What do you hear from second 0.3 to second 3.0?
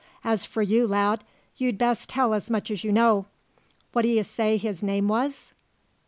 for you, lad, you'd best tell as much as you